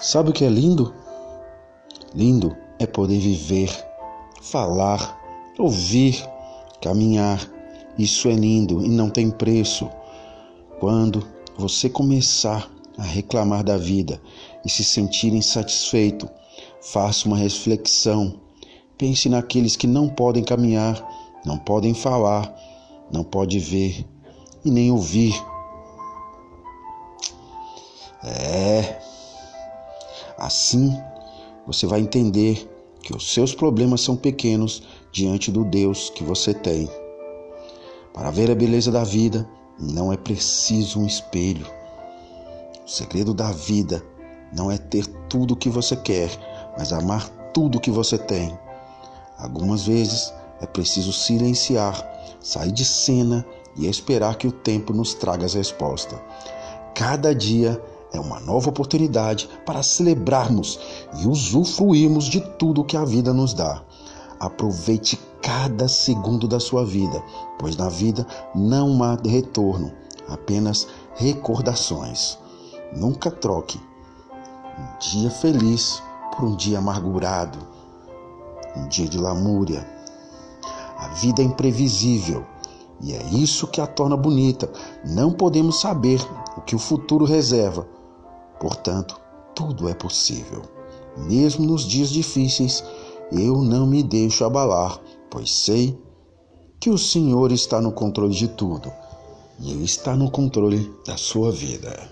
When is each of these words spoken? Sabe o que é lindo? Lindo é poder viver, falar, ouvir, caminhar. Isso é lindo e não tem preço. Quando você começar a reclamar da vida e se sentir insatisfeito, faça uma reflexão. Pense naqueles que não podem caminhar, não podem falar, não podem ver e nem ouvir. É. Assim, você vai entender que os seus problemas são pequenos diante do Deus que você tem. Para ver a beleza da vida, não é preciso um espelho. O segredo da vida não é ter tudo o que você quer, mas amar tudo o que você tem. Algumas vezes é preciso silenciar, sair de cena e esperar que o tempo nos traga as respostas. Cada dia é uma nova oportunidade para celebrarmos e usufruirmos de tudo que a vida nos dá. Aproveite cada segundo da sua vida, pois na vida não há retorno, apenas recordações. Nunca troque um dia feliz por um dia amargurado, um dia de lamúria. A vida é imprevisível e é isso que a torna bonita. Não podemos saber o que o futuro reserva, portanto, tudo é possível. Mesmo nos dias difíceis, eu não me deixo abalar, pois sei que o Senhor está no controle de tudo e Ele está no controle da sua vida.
Sabe 0.00 0.30
o 0.30 0.32
que 0.32 0.44
é 0.44 0.48
lindo? 0.48 0.92
Lindo 2.14 2.56
é 2.78 2.86
poder 2.86 3.18
viver, 3.18 3.70
falar, 4.42 5.18
ouvir, 5.58 6.24
caminhar. 6.82 7.40
Isso 7.98 8.28
é 8.28 8.32
lindo 8.32 8.84
e 8.84 8.88
não 8.88 9.08
tem 9.08 9.30
preço. 9.30 9.88
Quando 10.80 11.26
você 11.56 11.88
começar 11.88 12.68
a 12.98 13.02
reclamar 13.02 13.64
da 13.64 13.76
vida 13.76 14.20
e 14.64 14.70
se 14.70 14.84
sentir 14.84 15.32
insatisfeito, 15.32 16.28
faça 16.80 17.26
uma 17.26 17.36
reflexão. 17.36 18.40
Pense 18.98 19.28
naqueles 19.28 19.76
que 19.76 19.86
não 19.86 20.08
podem 20.08 20.44
caminhar, 20.44 21.02
não 21.44 21.58
podem 21.58 21.94
falar, 21.94 22.54
não 23.10 23.24
podem 23.24 23.58
ver 23.58 24.04
e 24.64 24.70
nem 24.70 24.90
ouvir. 24.90 25.34
É. 28.22 29.03
Assim, 30.38 30.96
você 31.66 31.86
vai 31.86 32.00
entender 32.00 32.68
que 33.02 33.14
os 33.14 33.32
seus 33.32 33.54
problemas 33.54 34.00
são 34.00 34.16
pequenos 34.16 34.82
diante 35.12 35.50
do 35.50 35.64
Deus 35.64 36.10
que 36.10 36.24
você 36.24 36.52
tem. 36.52 36.88
Para 38.12 38.30
ver 38.30 38.50
a 38.50 38.54
beleza 38.54 38.90
da 38.90 39.04
vida, 39.04 39.48
não 39.78 40.12
é 40.12 40.16
preciso 40.16 41.00
um 41.00 41.06
espelho. 41.06 41.66
O 42.84 42.88
segredo 42.88 43.34
da 43.34 43.50
vida 43.52 44.02
não 44.52 44.70
é 44.70 44.78
ter 44.78 45.06
tudo 45.28 45.54
o 45.54 45.56
que 45.56 45.68
você 45.68 45.96
quer, 45.96 46.30
mas 46.78 46.92
amar 46.92 47.28
tudo 47.52 47.78
o 47.78 47.80
que 47.80 47.90
você 47.90 48.16
tem. 48.16 48.56
Algumas 49.38 49.86
vezes 49.86 50.32
é 50.60 50.66
preciso 50.66 51.12
silenciar, 51.12 52.02
sair 52.40 52.72
de 52.72 52.84
cena 52.84 53.44
e 53.76 53.86
esperar 53.86 54.36
que 54.36 54.46
o 54.46 54.52
tempo 54.52 54.92
nos 54.92 55.14
traga 55.14 55.44
as 55.44 55.54
respostas. 55.54 56.18
Cada 56.94 57.34
dia 57.34 57.82
é 58.14 58.20
uma 58.20 58.38
nova 58.40 58.70
oportunidade 58.70 59.48
para 59.66 59.82
celebrarmos 59.82 60.78
e 61.20 61.26
usufruirmos 61.26 62.26
de 62.26 62.40
tudo 62.40 62.84
que 62.84 62.96
a 62.96 63.04
vida 63.04 63.32
nos 63.32 63.52
dá. 63.52 63.82
Aproveite 64.38 65.18
cada 65.42 65.88
segundo 65.88 66.46
da 66.46 66.60
sua 66.60 66.84
vida, 66.84 67.22
pois 67.58 67.76
na 67.76 67.88
vida 67.88 68.26
não 68.54 69.02
há 69.02 69.16
retorno, 69.16 69.92
apenas 70.28 70.86
recordações. 71.16 72.38
Nunca 72.94 73.30
troque 73.30 73.80
um 74.78 74.98
dia 74.98 75.30
feliz 75.30 76.02
por 76.34 76.44
um 76.44 76.56
dia 76.56 76.78
amargurado, 76.78 77.58
um 78.76 78.88
dia 78.88 79.08
de 79.08 79.18
lamúria. 79.18 79.86
A 80.96 81.08
vida 81.08 81.42
é 81.42 81.44
imprevisível 81.44 82.44
e 83.00 83.12
é 83.12 83.22
isso 83.24 83.66
que 83.66 83.80
a 83.80 83.86
torna 83.86 84.16
bonita. 84.16 84.70
Não 85.04 85.32
podemos 85.32 85.80
saber 85.80 86.20
o 86.56 86.60
que 86.60 86.76
o 86.76 86.78
futuro 86.78 87.24
reserva, 87.24 87.86
portanto, 88.64 89.20
tudo 89.54 89.90
é 89.90 89.94
possível. 89.94 90.62
Mesmo 91.18 91.66
nos 91.66 91.86
dias 91.86 92.08
difíceis, 92.08 92.82
eu 93.30 93.58
não 93.58 93.86
me 93.86 94.02
deixo 94.02 94.42
abalar, 94.42 94.98
pois 95.30 95.50
sei 95.50 95.98
que 96.80 96.88
o 96.88 96.96
Senhor 96.96 97.52
está 97.52 97.78
no 97.78 97.92
controle 97.92 98.34
de 98.34 98.48
tudo 98.48 98.90
e 99.60 99.70
Ele 99.70 99.84
está 99.84 100.16
no 100.16 100.30
controle 100.30 100.90
da 101.04 101.18
sua 101.18 101.52
vida. 101.52 102.10